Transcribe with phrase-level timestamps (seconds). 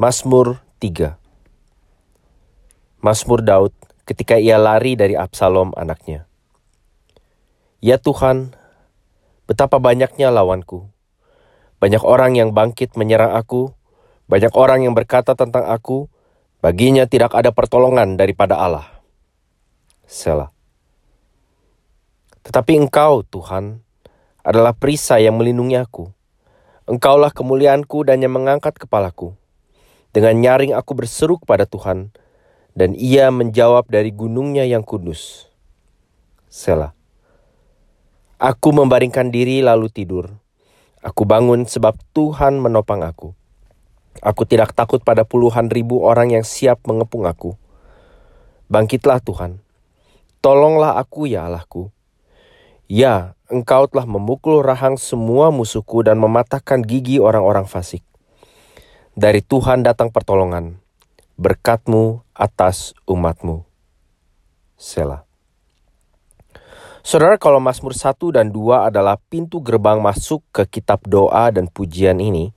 [0.00, 1.20] Mazmur 3
[3.04, 3.76] Mazmur Daud
[4.08, 6.24] ketika ia lari dari Absalom anaknya.
[7.84, 8.56] Ya Tuhan,
[9.44, 10.88] betapa banyaknya lawanku.
[11.76, 13.76] Banyak orang yang bangkit menyerang aku,
[14.32, 16.08] banyak orang yang berkata tentang aku,
[16.64, 18.88] baginya tidak ada pertolongan daripada Allah.
[20.08, 20.48] Selah.
[22.48, 23.84] Tetapi Engkau, Tuhan,
[24.40, 26.08] adalah perisai yang melindungi aku.
[26.88, 29.36] Engkaulah kemuliaanku dan yang mengangkat kepalaku.
[30.12, 32.12] Dengan nyaring aku berseru kepada Tuhan,
[32.76, 35.48] dan ia menjawab dari gunungnya yang kudus.
[36.52, 36.92] Selah.
[38.36, 40.36] Aku membaringkan diri lalu tidur.
[41.00, 43.32] Aku bangun sebab Tuhan menopang aku.
[44.20, 47.56] Aku tidak takut pada puluhan ribu orang yang siap mengepung aku.
[48.68, 49.64] Bangkitlah Tuhan.
[50.44, 51.88] Tolonglah aku ya Allahku.
[52.84, 58.04] Ya, engkau telah memukul rahang semua musuhku dan mematahkan gigi orang-orang fasik.
[59.12, 60.80] Dari Tuhan datang pertolongan,
[61.36, 63.60] berkatmu atas umatmu.
[64.80, 65.28] Selah.
[67.04, 72.24] Saudara, kalau Mazmur 1 dan 2 adalah pintu gerbang masuk ke kitab doa dan pujian
[72.24, 72.56] ini,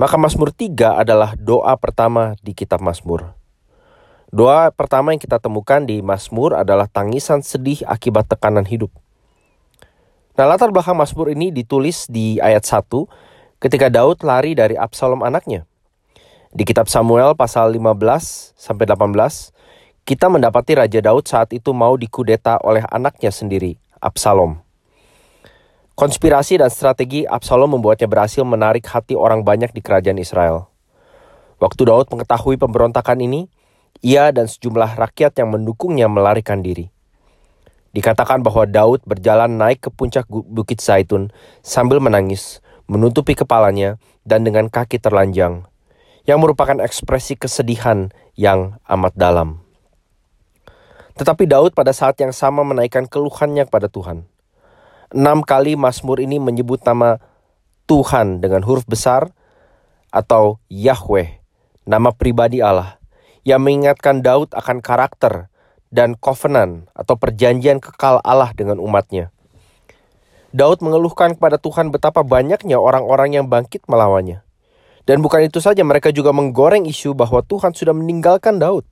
[0.00, 3.36] maka Mazmur 3 adalah doa pertama di kitab Mazmur.
[4.32, 8.88] Doa pertama yang kita temukan di Mazmur adalah tangisan sedih akibat tekanan hidup.
[10.40, 13.35] Nah, latar belakang Mazmur ini ditulis di ayat 1
[13.66, 15.66] ketika Daud lari dari Absalom anaknya.
[16.54, 19.50] Di kitab Samuel pasal 15 sampai 18,
[20.06, 24.62] kita mendapati Raja Daud saat itu mau dikudeta oleh anaknya sendiri, Absalom.
[25.98, 30.70] Konspirasi dan strategi Absalom membuatnya berhasil menarik hati orang banyak di kerajaan Israel.
[31.58, 33.50] Waktu Daud mengetahui pemberontakan ini,
[33.98, 36.86] ia dan sejumlah rakyat yang mendukungnya melarikan diri.
[37.90, 41.34] Dikatakan bahwa Daud berjalan naik ke puncak bukit Zaitun
[41.66, 45.66] sambil menangis, menutupi kepalanya, dan dengan kaki terlanjang,
[46.26, 49.62] yang merupakan ekspresi kesedihan yang amat dalam.
[51.16, 54.28] Tetapi Daud pada saat yang sama menaikkan keluhannya kepada Tuhan.
[55.14, 57.22] Enam kali Mazmur ini menyebut nama
[57.86, 59.30] Tuhan dengan huruf besar
[60.10, 61.38] atau Yahweh,
[61.86, 62.98] nama pribadi Allah,
[63.46, 65.46] yang mengingatkan Daud akan karakter
[65.94, 69.30] dan covenant atau perjanjian kekal Allah dengan umatnya.
[70.56, 74.40] Daud mengeluhkan kepada Tuhan betapa banyaknya orang-orang yang bangkit melawannya.
[75.04, 78.88] Dan bukan itu saja, mereka juga menggoreng isu bahwa Tuhan sudah meninggalkan Daud.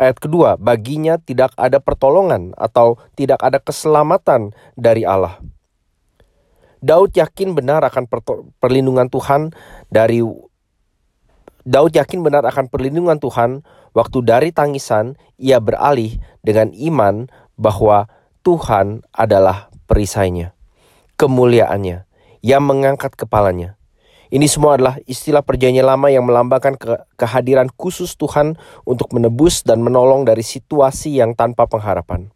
[0.00, 5.38] Ayat kedua, baginya tidak ada pertolongan atau tidak ada keselamatan dari Allah.
[6.80, 8.08] Daud yakin benar akan
[8.56, 9.52] perlindungan Tuhan
[9.92, 10.24] dari
[11.64, 13.64] Daud yakin benar akan perlindungan Tuhan
[13.96, 18.04] waktu dari tangisan ia beralih dengan iman bahwa
[18.44, 20.52] Tuhan adalah perisainya,
[21.16, 22.06] kemuliaannya,
[22.44, 23.74] yang mengangkat kepalanya.
[24.34, 29.78] Ini semua adalah istilah perjanjian lama yang melambangkan ke kehadiran khusus Tuhan untuk menebus dan
[29.78, 32.34] menolong dari situasi yang tanpa pengharapan.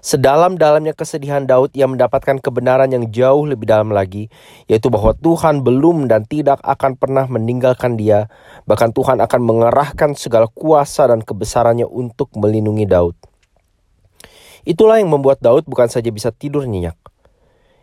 [0.00, 4.32] Sedalam-dalamnya kesedihan Daud, ia mendapatkan kebenaran yang jauh lebih dalam lagi,
[4.64, 8.32] yaitu bahwa Tuhan belum dan tidak akan pernah meninggalkan dia,
[8.64, 13.12] bahkan Tuhan akan mengerahkan segala kuasa dan kebesarannya untuk melindungi Daud.
[14.64, 16.96] Itulah yang membuat Daud bukan saja bisa tidur nyenyak.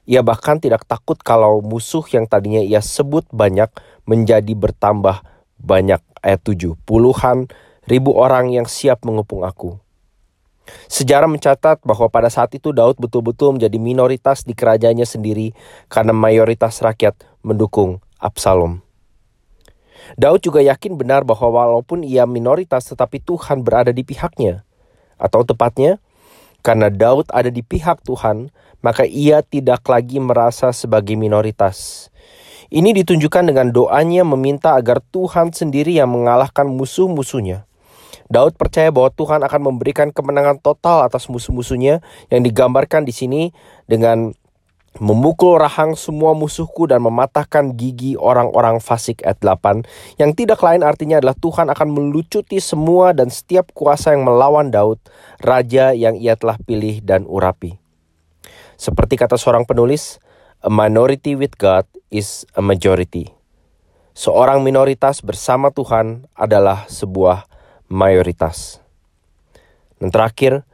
[0.08, 3.68] Ia bahkan tidak takut kalau musuh yang tadinya ia sebut banyak
[4.08, 5.20] menjadi bertambah
[5.60, 6.00] banyak.
[6.24, 7.52] Ayat 7, puluhan
[7.86, 9.78] ribu orang yang siap mengepung aku.
[10.88, 15.56] Sejarah mencatat bahwa pada saat itu Daud betul-betul menjadi minoritas di kerajaannya sendiri
[15.88, 18.84] karena mayoritas rakyat mendukung Absalom.
[20.16, 24.64] Daud juga yakin benar bahwa walaupun ia minoritas tetapi Tuhan berada di pihaknya.
[25.20, 26.00] Atau tepatnya,
[26.68, 28.52] karena Daud ada di pihak Tuhan,
[28.84, 32.12] maka ia tidak lagi merasa sebagai minoritas.
[32.68, 37.64] Ini ditunjukkan dengan doanya meminta agar Tuhan sendiri yang mengalahkan musuh-musuhnya.
[38.28, 43.56] Daud percaya bahwa Tuhan akan memberikan kemenangan total atas musuh-musuhnya yang digambarkan di sini
[43.88, 44.36] dengan
[44.98, 49.86] memukul rahang semua musuhku dan mematahkan gigi orang-orang fasik ayat 8
[50.18, 54.98] yang tidak lain artinya adalah Tuhan akan melucuti semua dan setiap kuasa yang melawan Daud,
[55.42, 57.78] raja yang ia telah pilih dan urapi.
[58.78, 60.22] Seperti kata seorang penulis,
[60.62, 63.34] a minority with God is a majority.
[64.18, 67.46] Seorang minoritas bersama Tuhan adalah sebuah
[67.86, 68.82] mayoritas.
[69.98, 70.66] Dan terakhir,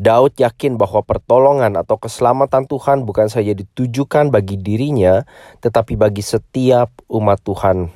[0.00, 5.28] Daud yakin bahwa pertolongan atau keselamatan Tuhan bukan saja ditujukan bagi dirinya,
[5.60, 7.92] tetapi bagi setiap umat Tuhan.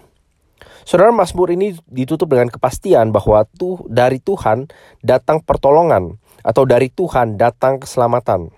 [0.85, 4.69] Saudara Mazmur ini ditutup dengan kepastian bahwa tuh dari Tuhan
[5.01, 8.53] datang pertolongan atau dari Tuhan datang keselamatan.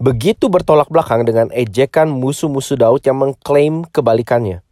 [0.00, 4.64] Begitu bertolak belakang dengan ejekan musuh-musuh Daud yang mengklaim kebalikannya.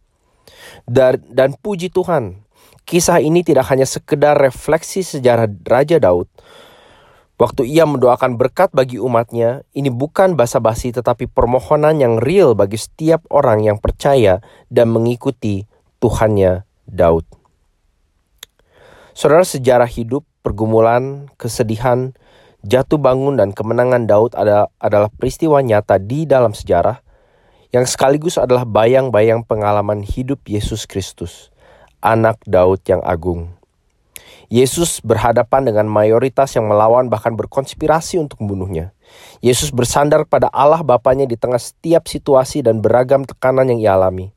[0.89, 2.41] Dan, dan puji Tuhan,
[2.89, 6.25] kisah ini tidak hanya sekedar refleksi sejarah Raja Daud.
[7.39, 13.23] Waktu ia mendoakan berkat bagi umatnya, ini bukan basa-basi tetapi permohonan yang real bagi setiap
[13.31, 15.63] orang yang percaya dan mengikuti
[16.03, 17.23] Tuhannya Daud.
[19.15, 22.11] Saudara sejarah hidup, pergumulan, kesedihan,
[22.67, 26.99] jatuh bangun dan kemenangan Daud adalah peristiwa nyata di dalam sejarah
[27.71, 31.55] yang sekaligus adalah bayang-bayang pengalaman hidup Yesus Kristus,
[32.03, 33.58] anak Daud yang agung.
[34.49, 38.97] Yesus berhadapan dengan mayoritas yang melawan bahkan berkonspirasi untuk membunuhnya.
[39.45, 44.33] Yesus bersandar pada Allah Bapaknya di tengah setiap situasi dan beragam tekanan yang ia alami.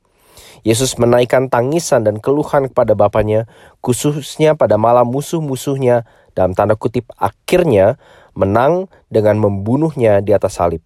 [0.61, 3.49] Yesus menaikkan tangisan dan keluhan kepada Bapaknya,
[3.81, 6.05] khususnya pada malam musuh-musuhnya,
[6.37, 7.97] dalam tanda kutip akhirnya
[8.37, 10.81] menang dengan membunuhnya di atas salib.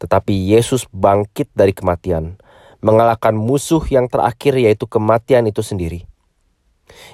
[0.00, 2.40] Tetapi Yesus bangkit dari kematian,
[2.80, 6.08] mengalahkan musuh yang terakhir yaitu kematian itu sendiri.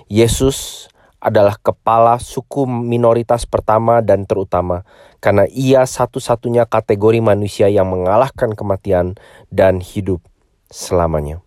[0.09, 0.89] Yesus
[1.19, 4.87] adalah kepala suku minoritas pertama dan terutama
[5.19, 9.19] karena ia satu-satunya kategori manusia yang mengalahkan kematian
[9.51, 10.23] dan hidup
[10.71, 11.43] selamanya.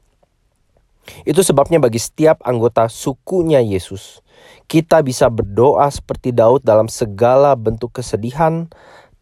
[1.24, 4.22] Itu sebabnya bagi setiap anggota sukunya Yesus,
[4.68, 8.70] kita bisa berdoa seperti Daud dalam segala bentuk kesedihan,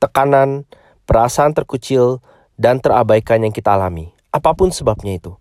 [0.02, 0.66] tekanan,
[1.08, 2.20] perasaan terkucil,
[2.60, 4.12] dan terabaikan yang kita alami.
[4.30, 5.40] Apa pun sebabnya itu.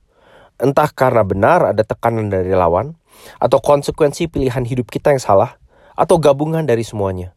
[0.59, 2.99] Entah karena benar ada tekanan dari lawan,
[3.39, 5.59] atau konsekuensi pilihan hidup kita yang salah,
[5.99, 7.35] atau gabungan dari semuanya.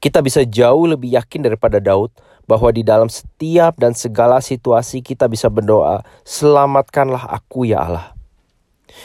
[0.00, 2.08] Kita bisa jauh lebih yakin daripada Daud
[2.48, 8.16] bahwa di dalam setiap dan segala situasi kita bisa berdoa, "Selamatkanlah aku ya Allah."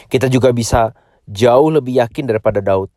[0.08, 0.96] Kita juga bisa
[1.30, 2.90] jauh lebih yakin daripada Daud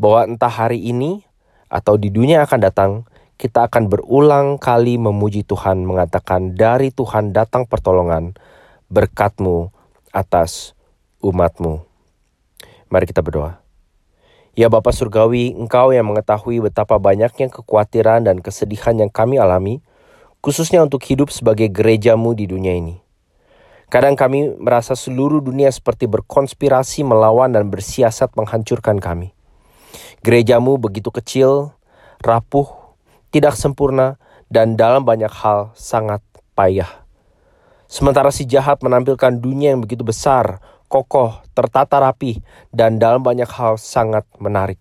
[0.00, 1.22] bahwa entah hari ini
[1.68, 2.90] atau di dunia akan datang,
[3.36, 8.38] kita akan berulang kali memuji Tuhan mengatakan dari Tuhan datang pertolongan
[8.92, 9.72] berkatmu
[10.14, 10.76] atas
[11.24, 11.91] umatmu.
[12.92, 13.56] Mari kita berdoa.
[14.52, 19.80] Ya Bapa Surgawi, Engkau yang mengetahui betapa banyaknya kekhawatiran dan kesedihan yang kami alami,
[20.44, 23.00] khususnya untuk hidup sebagai gerejamu di dunia ini.
[23.88, 29.32] Kadang kami merasa seluruh dunia seperti berkonspirasi melawan dan bersiasat menghancurkan kami.
[30.20, 31.72] Gerejamu begitu kecil,
[32.20, 32.68] rapuh,
[33.32, 34.20] tidak sempurna,
[34.52, 36.20] dan dalam banyak hal sangat
[36.52, 37.08] payah.
[37.88, 40.60] Sementara si jahat menampilkan dunia yang begitu besar,
[40.92, 44.76] kokoh, tertata rapi, dan dalam banyak hal sangat menarik.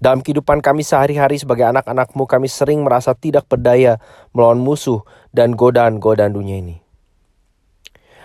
[0.00, 4.00] Dalam kehidupan kami sehari-hari sebagai anak-anakmu, kami sering merasa tidak berdaya
[4.32, 5.04] melawan musuh
[5.36, 6.80] dan godaan-godaan dunia ini.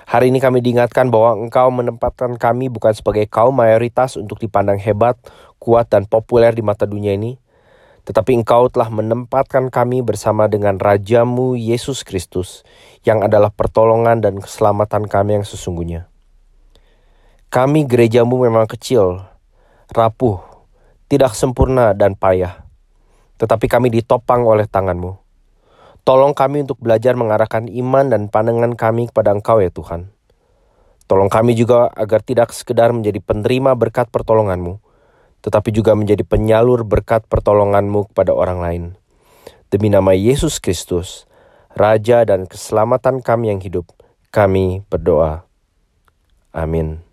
[0.07, 5.19] Hari ini kami diingatkan bahwa engkau menempatkan kami bukan sebagai kaum mayoritas untuk dipandang hebat,
[5.59, 7.35] kuat, dan populer di mata dunia ini,
[8.07, 12.63] tetapi engkau telah menempatkan kami bersama dengan Rajamu Yesus Kristus,
[13.03, 16.14] yang adalah pertolongan dan keselamatan kami yang sesungguhnya.
[17.55, 19.23] Kami gerejamu memang kecil,
[19.87, 20.43] rapuh,
[21.07, 22.67] tidak sempurna dan payah,
[23.39, 25.15] tetapi kami ditopang oleh tanganmu.
[26.03, 30.11] Tolong kami untuk belajar mengarahkan iman dan pandangan kami kepada Engkau ya Tuhan.
[31.07, 34.83] Tolong kami juga agar tidak sekedar menjadi penerima berkat pertolonganmu,
[35.39, 38.83] tetapi juga menjadi penyalur berkat pertolonganmu kepada orang lain.
[39.71, 41.23] Demi nama Yesus Kristus,
[41.71, 43.95] Raja dan keselamatan kami yang hidup,
[44.35, 45.47] kami berdoa.
[46.51, 47.04] Amin.